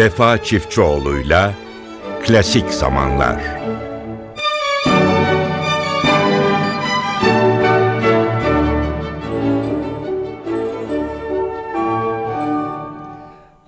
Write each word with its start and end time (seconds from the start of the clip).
Vefa 0.00 0.42
Çiftçioğlu'yla 0.42 1.54
Klasik 2.26 2.70
Zamanlar 2.70 3.40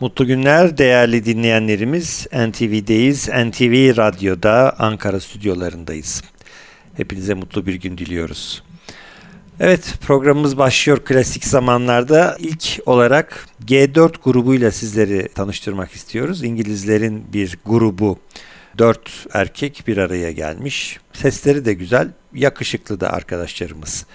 Mutlu 0.00 0.26
günler 0.26 0.78
değerli 0.78 1.24
dinleyenlerimiz. 1.24 2.26
NTV'deyiz. 2.32 3.28
NTV 3.28 3.96
Radyo'da 3.96 4.76
Ankara 4.78 5.20
stüdyolarındayız. 5.20 6.22
Hepinize 6.96 7.34
mutlu 7.34 7.66
bir 7.66 7.74
gün 7.74 7.98
diliyoruz. 7.98 8.62
Evet 9.60 9.94
programımız 10.00 10.58
başlıyor 10.58 11.04
klasik 11.04 11.44
zamanlarda. 11.44 12.36
İlk 12.38 12.80
olarak 12.86 13.46
G4 13.66 14.12
grubuyla 14.24 14.70
sizleri 14.70 15.28
tanıştırmak 15.28 15.92
istiyoruz. 15.92 16.44
İngilizlerin 16.44 17.24
bir 17.32 17.58
grubu. 17.66 18.18
Dört 18.78 19.26
erkek 19.32 19.84
bir 19.86 19.96
araya 19.96 20.32
gelmiş. 20.32 20.98
Sesleri 21.12 21.64
de 21.64 21.72
güzel, 21.74 22.08
yakışıklı 22.34 23.00
da 23.00 23.12
arkadaşlarımız. 23.12 24.06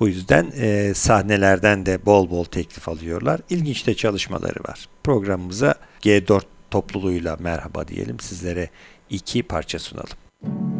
Bu 0.00 0.08
yüzden 0.08 0.52
e, 0.56 0.94
sahnelerden 0.94 1.86
de 1.86 2.06
bol 2.06 2.30
bol 2.30 2.44
teklif 2.44 2.88
alıyorlar. 2.88 3.40
İlginç 3.50 3.86
de 3.86 3.94
çalışmaları 3.94 4.64
var. 4.68 4.88
Programımıza 5.04 5.74
G4 6.02 6.42
topluluğuyla 6.70 7.36
merhaba 7.40 7.88
diyelim. 7.88 8.20
Sizlere 8.20 8.70
iki 9.10 9.42
parça 9.42 9.78
sunalım. 9.78 10.73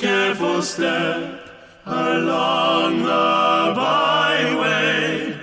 careful 0.00 0.62
step 0.62 1.46
along 1.84 3.02
the 3.02 3.72
byway, 3.76 5.38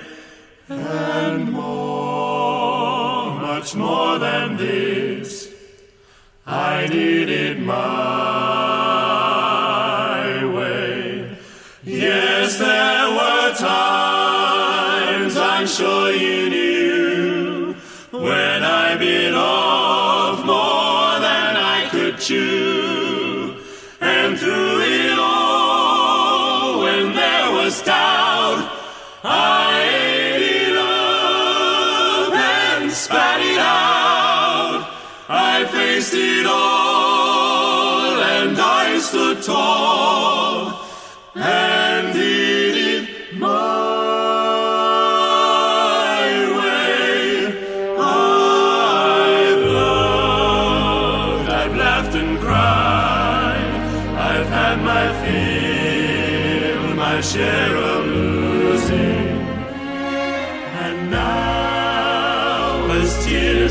and 0.68 1.51
more, 1.51 3.36
much 3.39 3.75
more 3.75 4.18
than 4.18 4.57
this, 4.57 5.54
I 6.48 6.88
did 6.88 7.30
it 7.30 7.59
my 7.59 8.06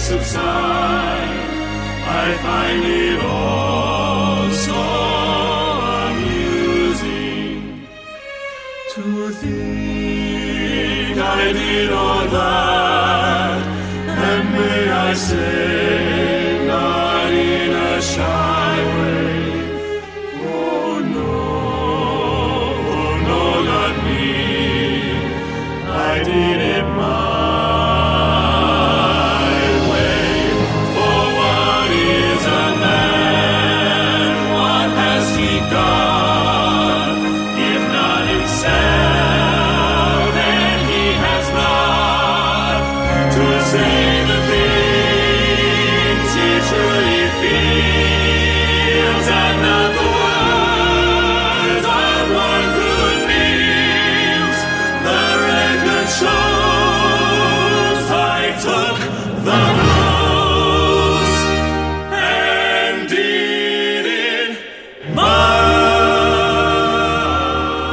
subside, 0.08 1.50
I 2.22 2.26
find 2.46 2.82
it 2.84 3.18
all 3.24 4.50
so 4.66 4.82
amusing 6.10 7.58
to 8.94 9.02
think 9.42 11.18
I 11.18 11.52
did 11.52 11.88
all 11.92 12.24
that, 12.38 13.58
and 14.28 14.42
may 14.52 14.90
I 14.90 15.12
say, 15.14 16.15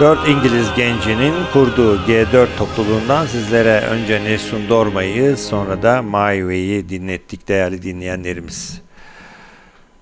Dört 0.04 0.28
İngiliz 0.28 0.68
gencinin 0.76 1.34
kurduğu 1.54 1.96
G4 1.96 2.48
topluluğundan 2.58 3.26
sizlere 3.26 3.80
önce 3.80 4.24
Nessun 4.24 4.70
Dorma'yı 4.70 5.38
sonra 5.38 5.84
da 5.84 6.02
Way'i 6.02 6.90
dinlettik 6.90 7.48
değerli 7.48 7.84
dinleyenlerimiz. 7.84 8.82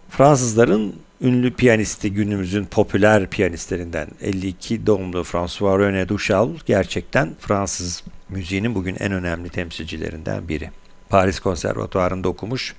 Fransızların 0.09 0.95
ünlü 1.21 1.53
piyanisti 1.53 2.13
günümüzün 2.13 2.65
popüler 2.65 3.27
piyanistlerinden 3.27 4.07
52 4.21 4.86
doğumlu 4.86 5.24
François 5.24 5.80
René 5.80 6.07
Duchal 6.07 6.50
gerçekten 6.65 7.36
Fransız 7.39 8.03
müziğinin 8.30 8.75
bugün 8.75 8.95
en 9.00 9.12
önemli 9.12 9.50
temsilcilerinden 9.50 10.48
biri. 10.48 10.69
Paris 11.09 11.39
Konservatuvarı'nda 11.39 12.30
okumuş 12.30 12.75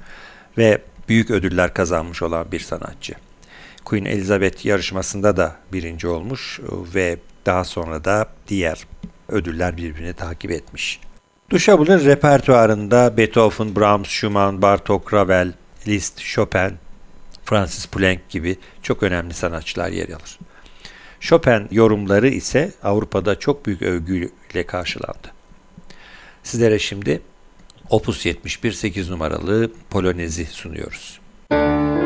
ve 0.59 0.83
büyük 1.09 1.31
ödüller 1.31 1.75
kazanmış 1.75 2.23
olan 2.23 2.53
bir 2.53 2.61
sanatçı. 2.61 3.15
Queen 3.85 4.05
Elizabeth 4.05 4.67
yarışmasında 4.67 5.37
da 5.37 5.57
birinci 5.73 6.09
olmuş 6.09 6.61
ve 6.95 7.19
daha 7.47 7.65
sonra 7.65 8.05
da 8.05 8.29
diğer 8.49 8.87
ödüller 9.29 9.77
birbirini 9.77 10.13
takip 10.13 10.51
etmiş. 10.51 11.01
Duşable'ın 11.51 12.05
repertuarında 12.05 13.17
Beethoven, 13.17 13.77
Brahms, 13.77 14.09
Schumann, 14.09 14.63
Bartok, 14.63 15.15
Ravel, 15.15 15.53
Liszt, 15.87 16.21
Chopin, 16.21 16.73
Francis 17.45 17.87
Poulenc 17.87 18.21
gibi 18.29 18.57
çok 18.83 19.03
önemli 19.03 19.35
sanatçılar 19.35 19.89
yer 19.89 20.09
alır. 20.09 20.39
Chopin 21.21 21.69
yorumları 21.71 22.29
ise 22.29 22.73
Avrupa'da 22.83 23.39
çok 23.39 23.67
büyük 23.67 23.83
övgüyle 23.83 24.67
karşılandı. 24.67 25.33
Sizlere 26.43 26.79
şimdi 26.79 27.23
Opus 27.91 28.27
71 28.27 28.73
8 28.73 29.11
numaralı 29.11 29.71
Polonezi 29.91 30.47
sunuyoruz. 30.47 31.21
Thank 31.51 32.02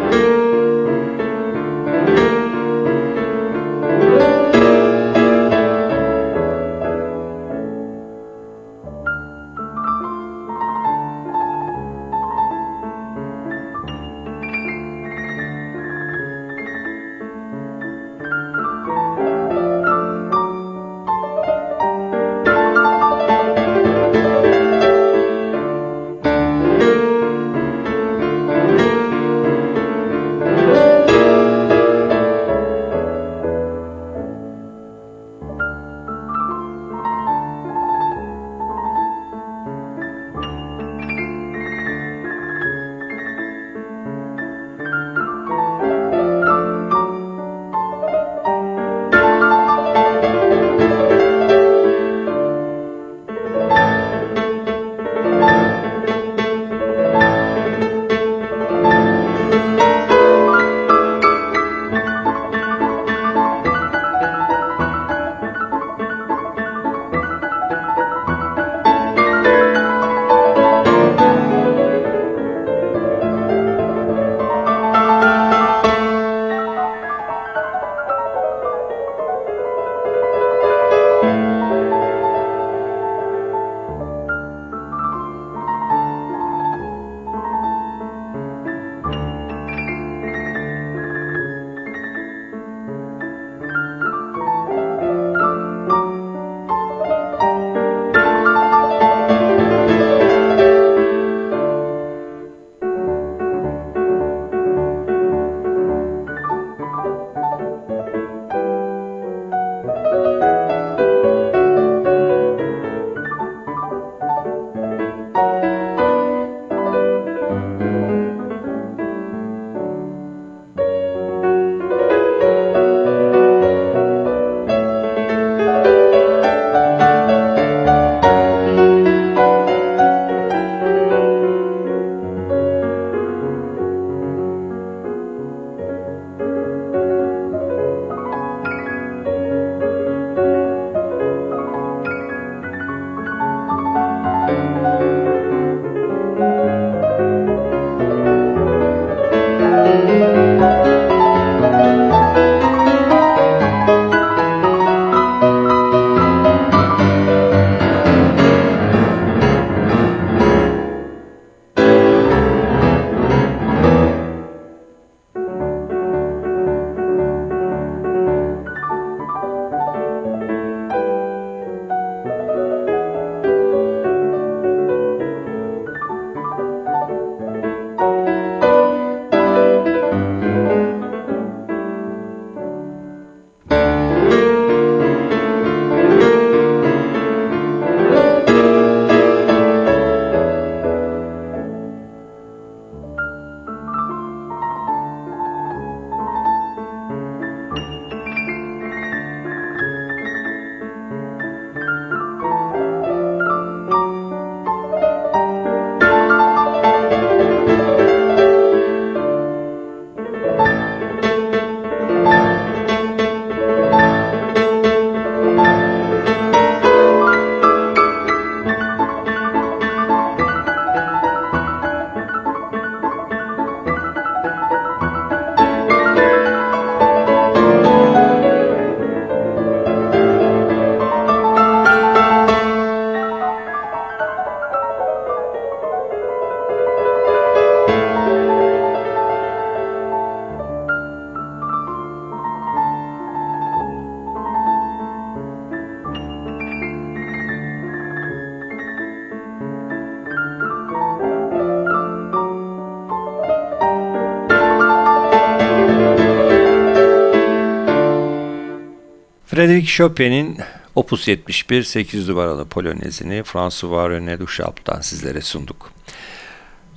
Frédéric 259.87 259.97
Chopin'in 259.97 260.59
Opus 260.95 261.29
71 261.29 261.83
8 261.83 262.29
numaralı 262.29 262.65
polonezini 262.65 263.43
François 263.43 264.11
René 264.11 264.39
Duchamp'tan 264.39 265.01
sizlere 265.01 265.41
sunduk. 265.41 265.93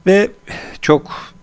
Ve 0.07 0.31
çok 0.81 1.33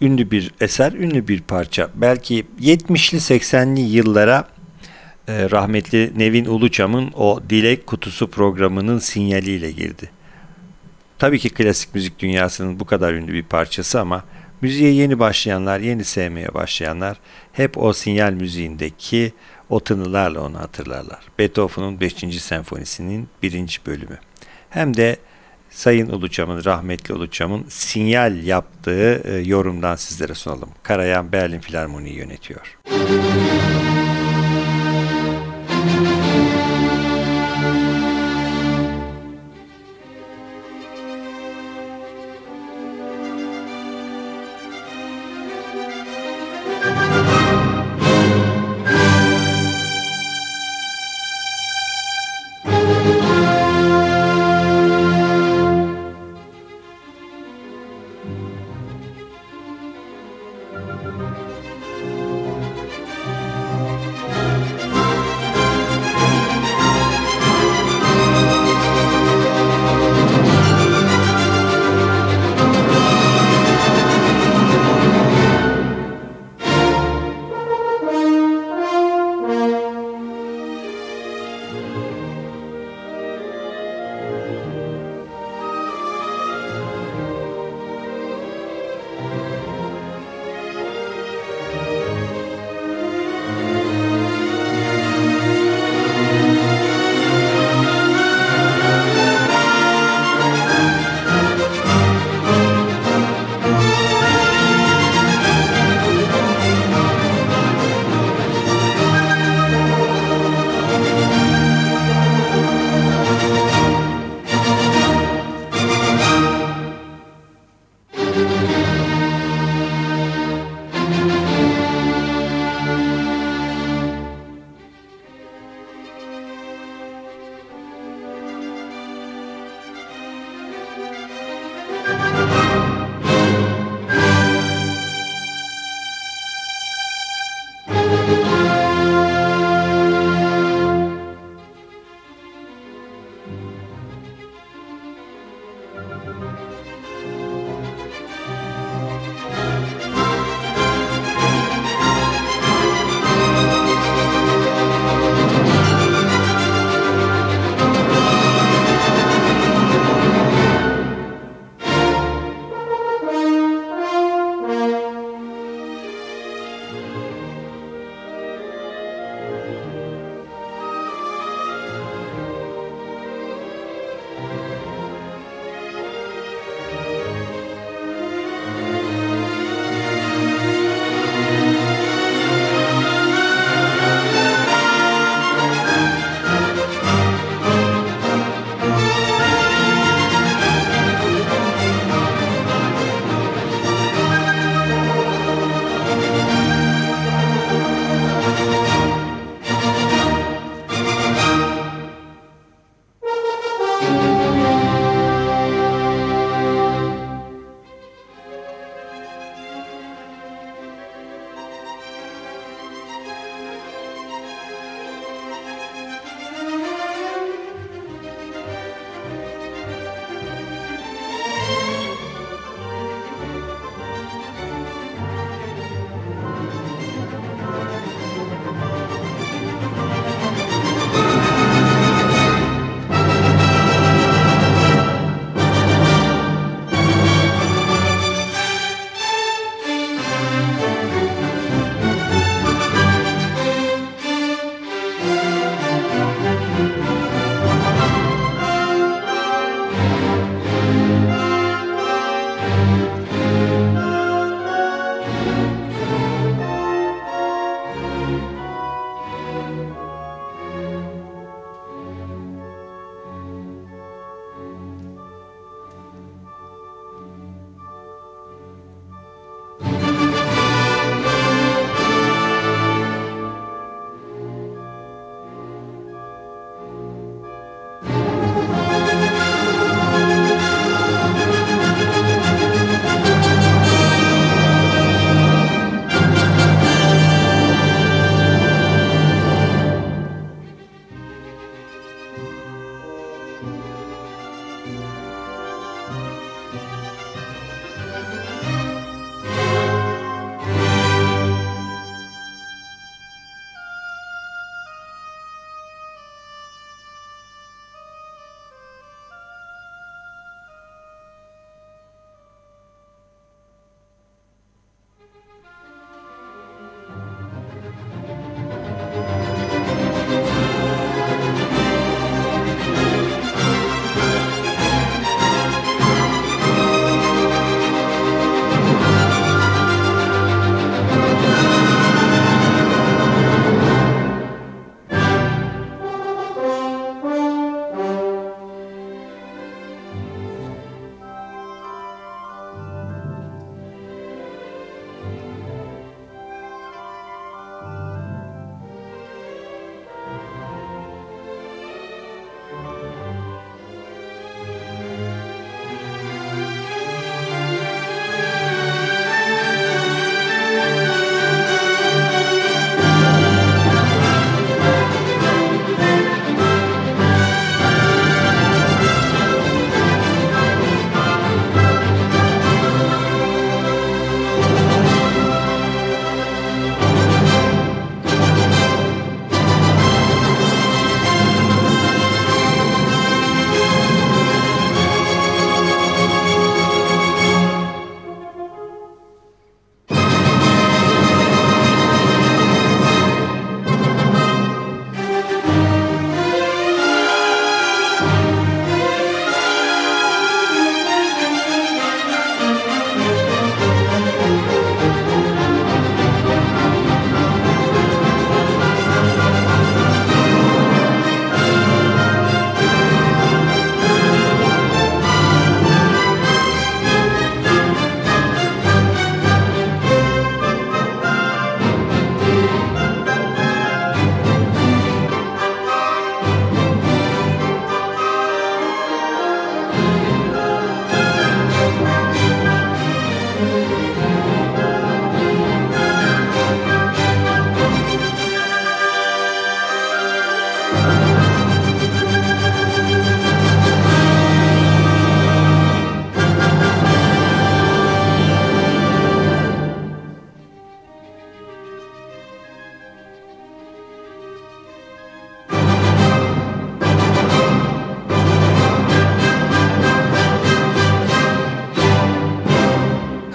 ünlü 0.00 0.30
bir 0.30 0.54
eser, 0.60 0.92
ünlü 0.92 1.28
bir 1.28 1.40
parça. 1.40 1.90
Belki 1.94 2.46
70'li 2.60 3.18
80'li 3.18 3.80
yıllara 3.80 4.48
e, 5.28 5.50
rahmetli 5.50 6.12
Nevin 6.16 6.44
Uluçam'ın 6.44 7.12
o 7.14 7.40
Dilek 7.50 7.86
Kutusu 7.86 8.30
programının 8.30 8.98
sinyaliyle 8.98 9.70
girdi. 9.70 10.10
Tabii 11.18 11.38
ki 11.38 11.50
klasik 11.50 11.94
müzik 11.94 12.18
dünyasının 12.18 12.80
bu 12.80 12.84
kadar 12.84 13.14
ünlü 13.14 13.32
bir 13.32 13.42
parçası 13.42 14.00
ama 14.00 14.24
müziğe 14.60 14.92
yeni 14.92 15.18
başlayanlar, 15.18 15.80
yeni 15.80 16.04
sevmeye 16.04 16.54
başlayanlar 16.54 17.16
hep 17.52 17.78
o 17.78 17.92
sinyal 17.92 18.32
müziğindeki 18.32 19.32
o 19.70 19.80
tınılarla 19.80 20.40
onu 20.40 20.58
hatırlarlar. 20.58 21.20
Beethoven'un 21.38 22.00
5. 22.00 22.42
senfonisinin 22.42 23.28
1. 23.42 23.80
bölümü. 23.86 24.18
Hem 24.70 24.96
de 24.96 25.16
Sayın 25.70 26.08
Uluçam'ın, 26.08 26.64
rahmetli 26.64 27.14
Uluçam'ın 27.14 27.64
sinyal 27.68 28.44
yaptığı 28.44 29.22
e, 29.24 29.38
yorumdan 29.38 29.96
sizlere 29.96 30.34
sunalım. 30.34 30.70
Karayan 30.82 31.32
Berlin 31.32 31.60
Filarmoni'yi 31.60 32.16
yönetiyor. 32.16 32.78
Müzik 35.94 36.15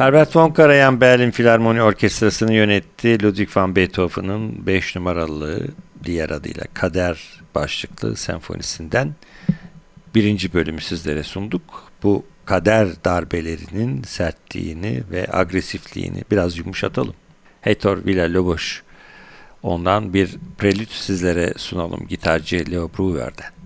Herbert 0.01 0.35
von 0.35 0.51
Karajan 0.51 1.01
Berlin 1.01 1.31
Filarmoni 1.31 1.81
Orkestrası'nı 1.81 2.53
yönetti. 2.53 3.23
Ludwig 3.23 3.57
van 3.57 3.75
Beethoven'ın 3.75 4.65
5 4.65 4.95
numaralı 4.95 5.67
diğer 6.03 6.29
adıyla 6.29 6.63
Kader 6.73 7.41
başlıklı 7.55 8.15
senfonisinden 8.15 9.15
birinci 10.15 10.53
bölümü 10.53 10.81
sizlere 10.81 11.23
sunduk. 11.23 11.61
Bu 12.03 12.25
kader 12.45 12.87
darbelerinin 13.05 14.03
sertliğini 14.03 15.03
ve 15.11 15.27
agresifliğini 15.31 16.23
biraz 16.31 16.57
yumuşatalım. 16.57 17.15
Hector 17.61 17.97
Villa-Lobos 17.97 18.79
ondan 19.63 20.13
bir 20.13 20.37
prelüt 20.57 20.91
sizlere 20.91 21.53
sunalım 21.57 22.07
gitarcı 22.07 22.65
Leo 22.71 22.89
Brewer'den. 22.89 23.60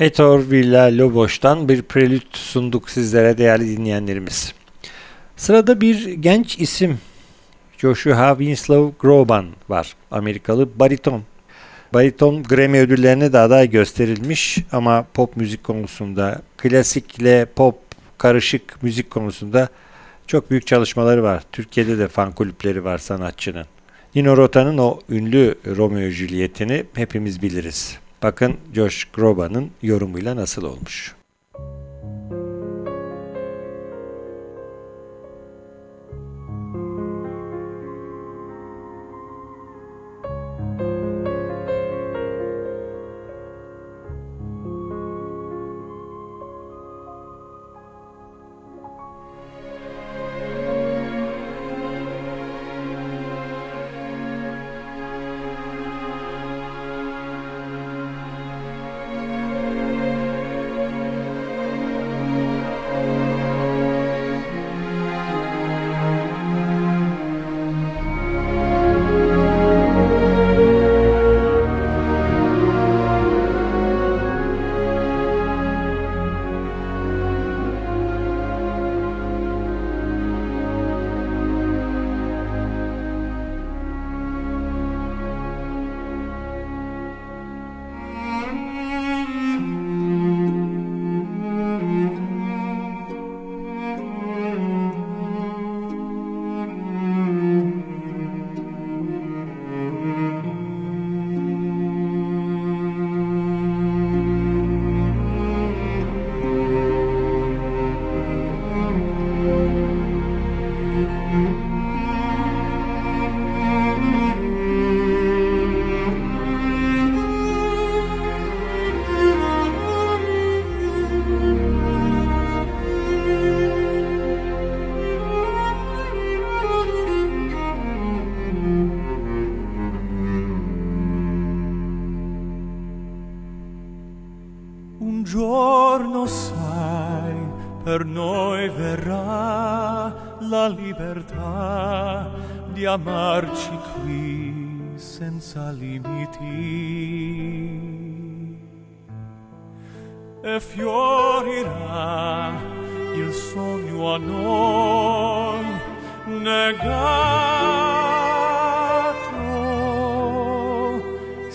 Hector 0.00 0.50
Villa 0.50 0.98
Lobos'tan 0.98 1.68
bir 1.68 1.82
prelüt 1.82 2.36
sunduk 2.36 2.90
sizlere 2.90 3.38
değerli 3.38 3.76
dinleyenlerimiz. 3.76 4.54
Sırada 5.36 5.80
bir 5.80 6.08
genç 6.08 6.58
isim 6.58 6.98
Joshua 7.78 8.36
Winslow 8.38 8.96
Groban 9.00 9.46
var. 9.68 9.96
Amerikalı 10.10 10.78
bariton. 10.78 11.22
Bariton 11.94 12.42
Grammy 12.42 12.78
ödüllerine 12.78 13.32
de 13.32 13.38
aday 13.38 13.70
gösterilmiş 13.70 14.58
ama 14.72 15.06
pop 15.14 15.36
müzik 15.36 15.64
konusunda 15.64 16.42
klasikle 16.56 17.44
pop 17.56 17.76
karışık 18.18 18.82
müzik 18.82 19.10
konusunda 19.10 19.68
çok 20.26 20.50
büyük 20.50 20.66
çalışmaları 20.66 21.22
var. 21.22 21.42
Türkiye'de 21.52 21.98
de 21.98 22.08
fan 22.08 22.32
kulüpleri 22.32 22.84
var 22.84 22.98
sanatçının. 22.98 23.66
Nino 24.14 24.36
Rota'nın 24.36 24.78
o 24.78 25.00
ünlü 25.10 25.54
Romeo 25.66 26.10
Juliet'ini 26.10 26.84
hepimiz 26.94 27.42
biliriz. 27.42 27.98
Bakın 28.22 28.56
Josh 28.74 29.04
Groban'ın 29.04 29.70
yorumuyla 29.82 30.36
nasıl 30.36 30.62
olmuş. 30.62 31.19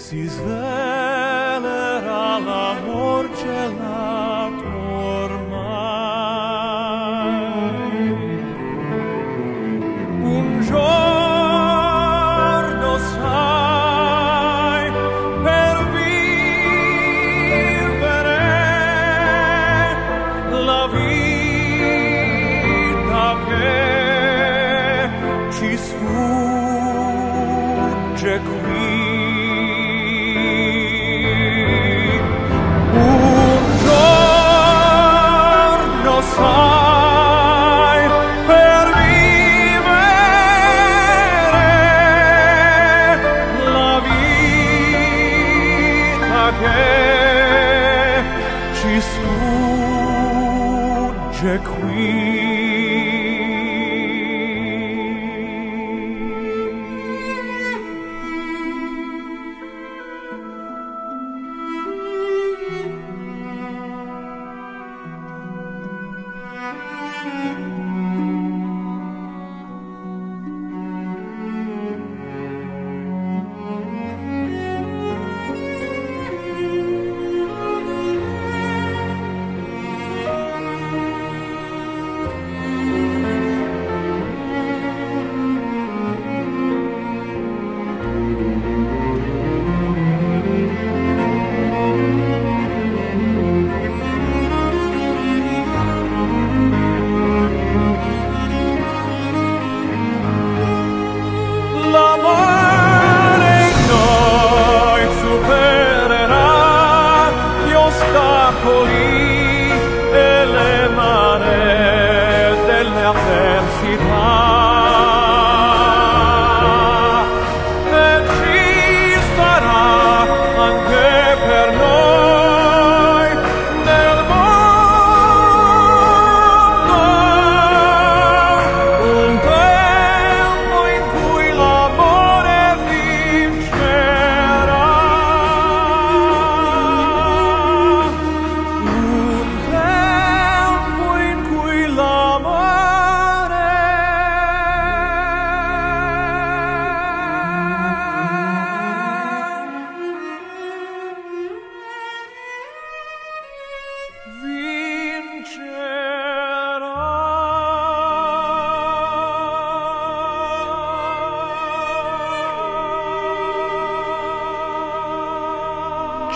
sees 0.05 0.37
the 0.37 0.74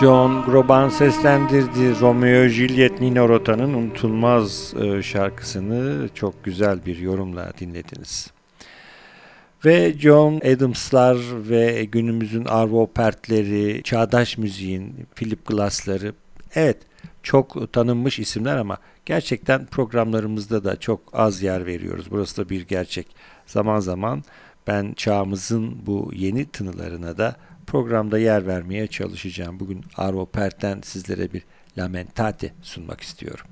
John 0.00 0.44
Groban 0.44 0.88
seslendirdi 0.88 2.00
Romeo 2.00 2.48
Juliet 2.48 3.00
Nino 3.00 3.28
Rota'nın 3.28 3.74
unutulmaz 3.74 4.74
e, 4.82 5.02
şarkısını 5.02 6.08
çok 6.14 6.44
güzel 6.44 6.86
bir 6.86 6.98
yorumla 6.98 7.52
dinlediniz. 7.60 8.30
Ve 9.64 9.94
John 9.98 10.36
Adams'lar 10.36 11.16
ve 11.48 11.84
günümüzün 11.84 12.44
Arvo 12.44 12.86
Pert'leri, 12.86 13.82
çağdaş 13.82 14.38
müziğin 14.38 15.06
Philip 15.14 15.46
Glass'ları 15.46 16.12
evet 16.54 16.76
çok 17.22 17.72
tanınmış 17.72 18.18
isimler 18.18 18.56
ama 18.56 18.76
gerçekten 19.06 19.66
programlarımızda 19.66 20.64
da 20.64 20.80
çok 20.80 21.00
az 21.12 21.42
yer 21.42 21.66
veriyoruz. 21.66 22.06
Burası 22.10 22.44
da 22.44 22.48
bir 22.48 22.68
gerçek. 22.68 23.06
Zaman 23.46 23.80
zaman 23.80 24.22
ben 24.66 24.92
çağımızın 24.92 25.86
bu 25.86 26.10
yeni 26.14 26.44
tınılarına 26.44 27.18
da 27.18 27.36
programda 27.70 28.18
yer 28.18 28.46
vermeye 28.46 28.86
çalışacağım. 28.86 29.60
Bugün 29.60 29.84
Arvo 29.96 30.26
Pert'ten 30.26 30.80
sizlere 30.80 31.32
bir 31.32 31.42
Lamentate 31.78 32.52
sunmak 32.62 33.00
istiyorum. 33.00 33.46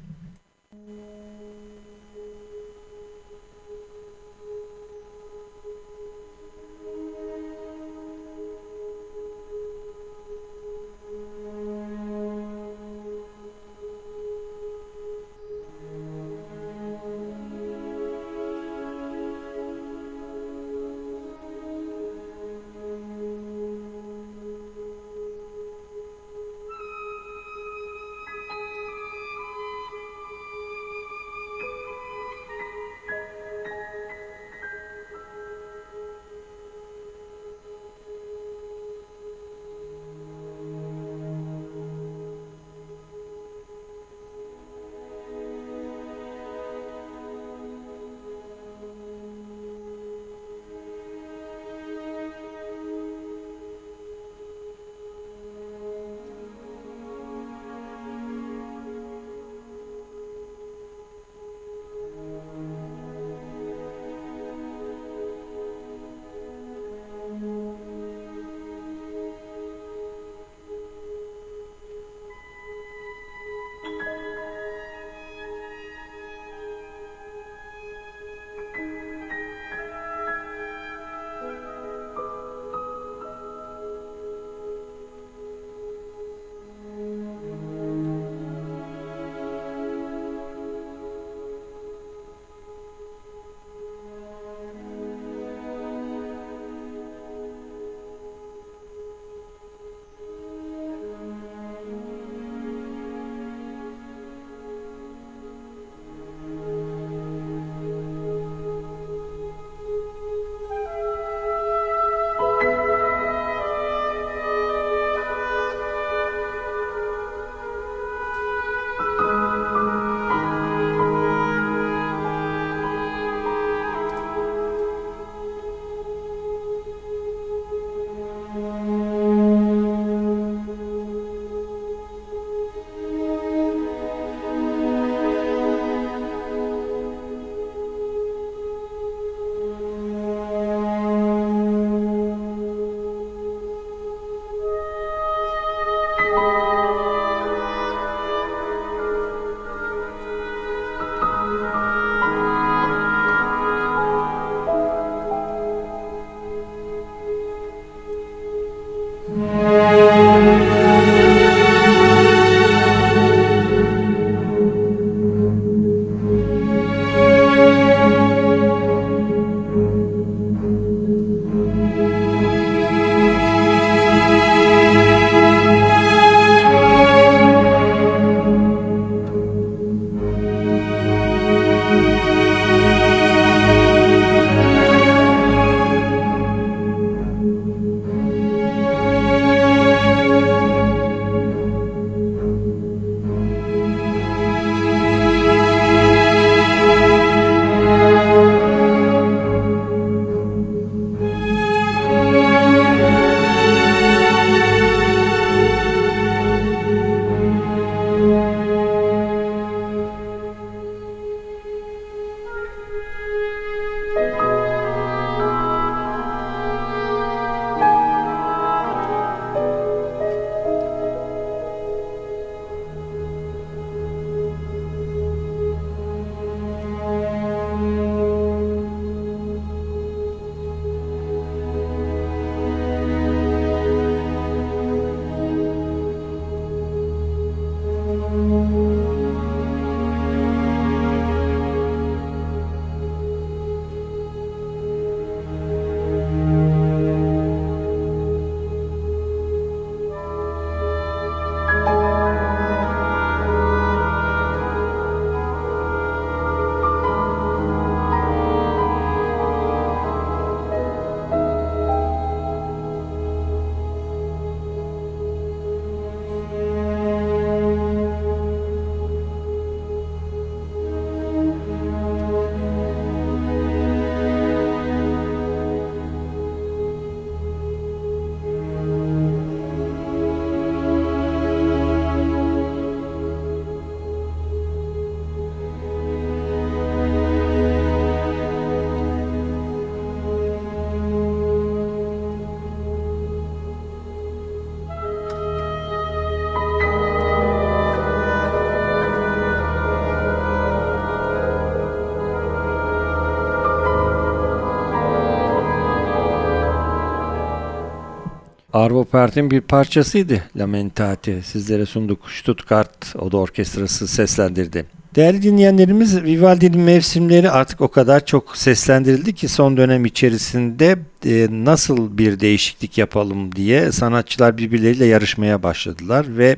Arvo 308.79 309.05
Part'in 309.05 309.51
bir 309.51 309.61
parçasıydı 309.61 310.43
Lamentate. 310.57 311.43
Sizlere 311.43 311.87
sunduk. 311.87 312.31
Stuttgart 312.31 313.17
Oda 313.17 313.37
Orkestrası 313.37 314.09
seslendirdi. 314.09 314.85
Değerli 315.15 315.43
dinleyenlerimiz 315.43 316.23
Vivaldi'nin 316.23 316.81
mevsimleri 316.81 317.51
artık 317.51 317.81
o 317.81 317.89
kadar 317.89 318.27
çok 318.27 318.57
seslendirildi 318.57 319.35
ki 319.35 319.49
son 319.49 319.77
dönem 319.77 320.05
içerisinde 320.05 320.99
e, 321.27 321.49
nasıl 321.51 322.19
bir 322.19 322.41
değişiklik 322.41 322.99
yapalım 322.99 323.57
diye 323.57 323.93
sanatçılar 323.93 324.59
birbirleriyle 324.59 325.07
yarışmaya 325.07 325.63
başladılar 325.63 326.27
ve 326.39 326.57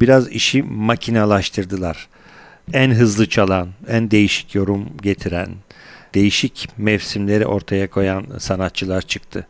biraz 0.00 0.28
işi 0.28 0.62
makinalaştırdılar. 0.62 2.08
En 2.72 2.90
hızlı 2.90 3.28
çalan, 3.28 3.68
en 3.88 4.10
değişik 4.10 4.54
yorum 4.54 4.88
getiren, 5.02 5.48
değişik 6.14 6.68
mevsimleri 6.76 7.46
ortaya 7.46 7.90
koyan 7.90 8.26
sanatçılar 8.38 9.02
çıktı. 9.02 9.46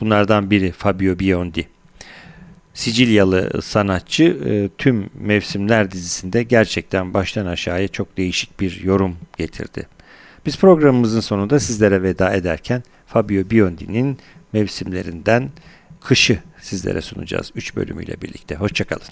Bunlardan 0.00 0.50
biri 0.50 0.72
Fabio 0.72 1.18
Biondi. 1.18 1.68
Sicilyalı 2.74 3.62
sanatçı 3.62 4.24
e, 4.24 4.68
tüm 4.78 5.10
mevsimler 5.20 5.90
dizisinde 5.90 6.42
gerçekten 6.42 7.14
baştan 7.14 7.46
aşağıya 7.46 7.88
çok 7.88 8.16
değişik 8.16 8.60
bir 8.60 8.80
yorum 8.82 9.16
getirdi. 9.36 9.86
Biz 10.46 10.58
programımızın 10.58 11.20
sonunda 11.20 11.60
sizlere 11.60 12.02
veda 12.02 12.32
ederken 12.34 12.82
Fabio 13.06 13.50
Biondi'nin 13.50 14.18
mevsimlerinden 14.52 15.50
Kışı 16.00 16.38
sizlere 16.60 17.00
sunacağız 17.00 17.52
3 17.54 17.76
bölümüyle 17.76 18.22
birlikte. 18.22 18.54
Hoşçakalın. 18.54 19.08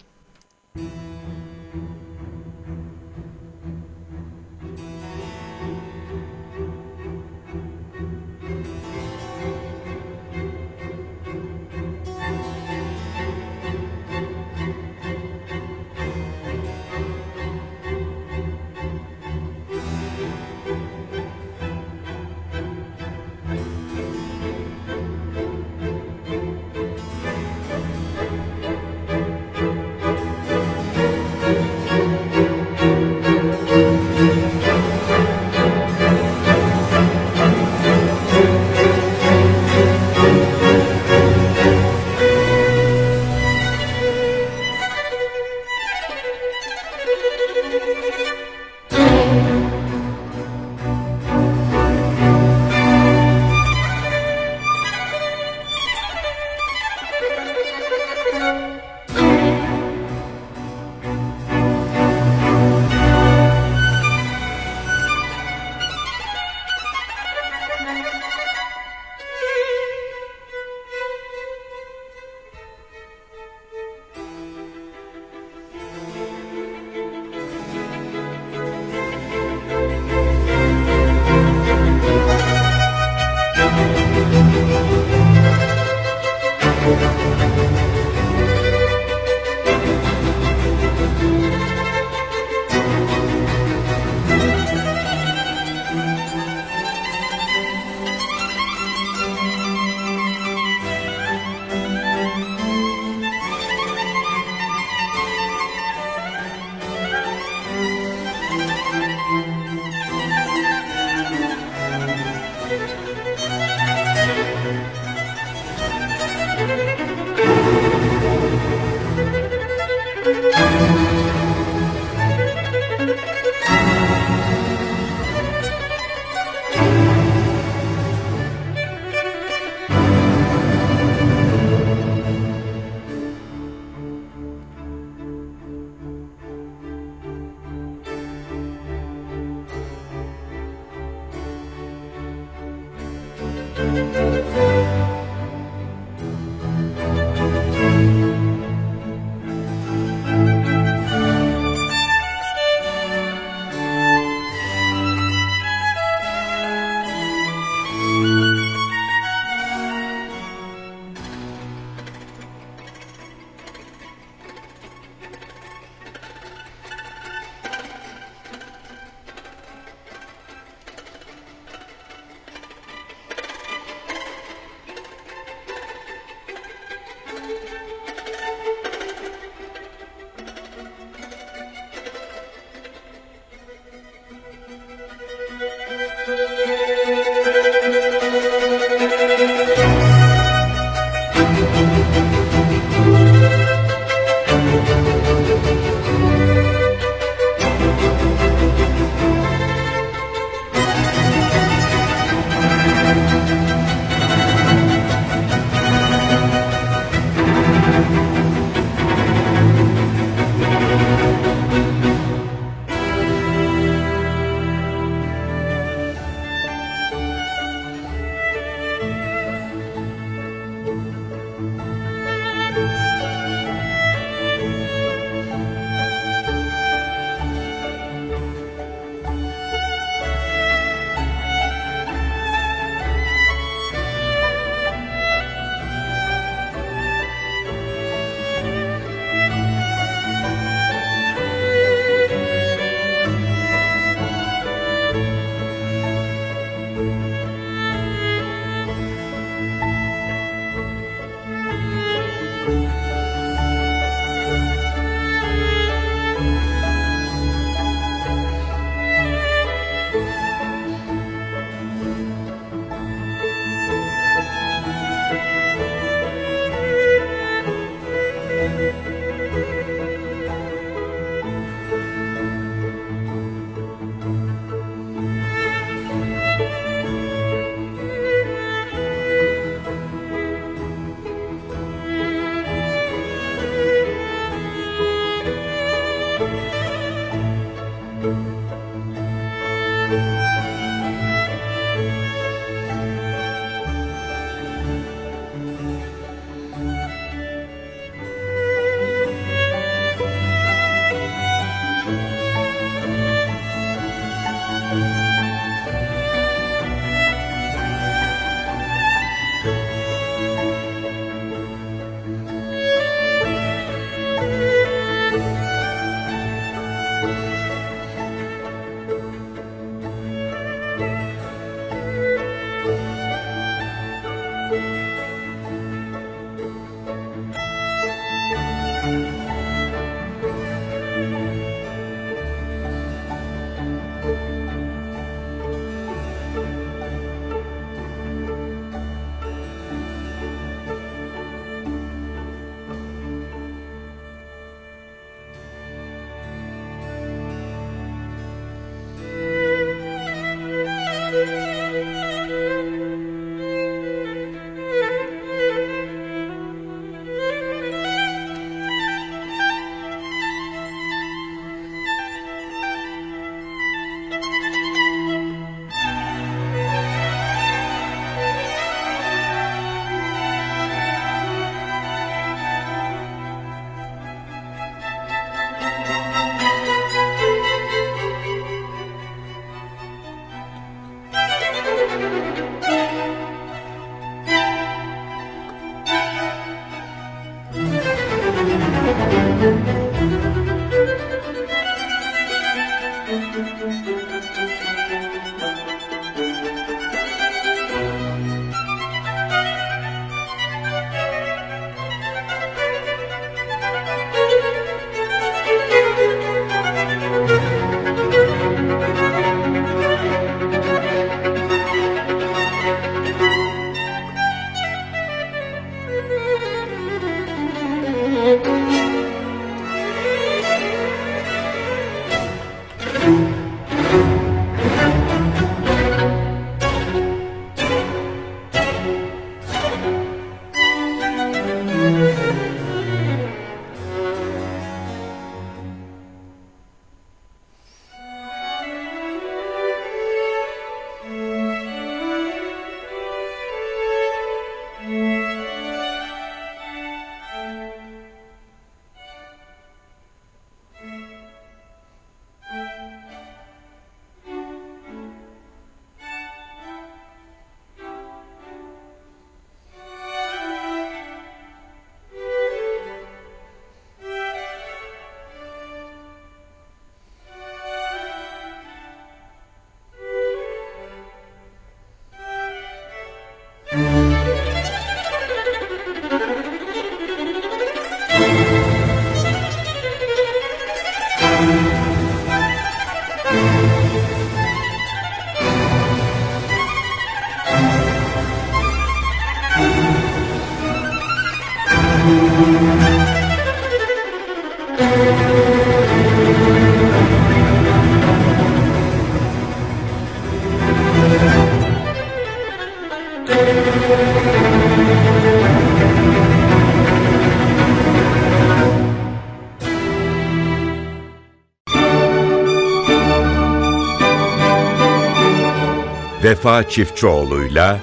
Vefa 516.56 516.88
Çiftçioğlu'yla 516.88 517.98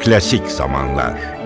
Klasik 0.00 0.50
Zamanlar. 0.50 1.37